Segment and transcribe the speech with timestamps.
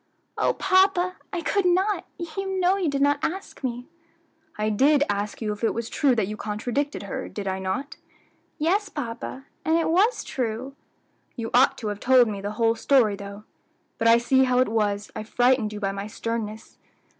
[0.35, 1.17] "O papa!
[1.31, 3.85] I could not; you know you did not ask me."
[4.57, 7.97] "I did ask you if it was true that you contradicted her, did I not?"
[8.57, 10.75] "Yes, papa, and it was true."
[11.35, 13.43] "You ought to have told me the whole story though;
[13.99, 16.79] but I see how it was I frightened you by my sternness.